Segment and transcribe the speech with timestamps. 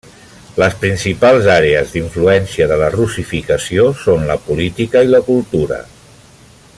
[0.61, 5.83] Les principals àrees d'influència de la russificació són la política i la cultura.